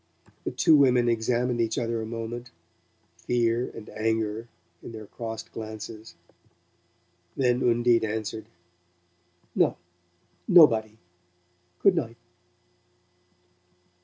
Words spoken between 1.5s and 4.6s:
each other a moment, fear and anger